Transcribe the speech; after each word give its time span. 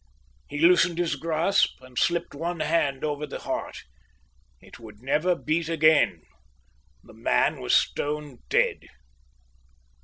He 0.47 0.57
loosened 0.57 0.97
his 0.97 1.15
grasp 1.15 1.79
and 1.79 1.95
slipped 1.95 2.33
one 2.33 2.61
hand 2.61 3.03
over 3.03 3.27
the 3.27 3.37
heart. 3.37 3.83
It 4.59 4.79
would 4.79 4.99
never 5.03 5.35
beat 5.35 5.69
again. 5.69 6.23
The 7.03 7.13
man 7.13 7.59
was 7.59 7.75
stone 7.75 8.39
dead. 8.49 8.87